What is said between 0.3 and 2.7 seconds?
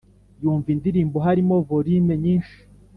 yumva indirimbo harimo volume nyinshi